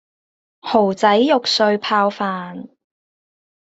[0.61, 2.69] 蠔仔肉碎泡飯